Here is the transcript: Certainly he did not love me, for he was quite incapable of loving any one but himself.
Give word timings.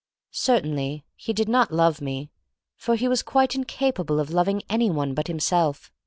Certainly 0.31 1.05
he 1.15 1.31
did 1.31 1.47
not 1.47 1.71
love 1.71 2.01
me, 2.01 2.31
for 2.75 2.95
he 2.95 3.07
was 3.07 3.21
quite 3.21 3.53
incapable 3.53 4.19
of 4.19 4.31
loving 4.31 4.63
any 4.67 4.89
one 4.89 5.13
but 5.13 5.27
himself. 5.27 5.91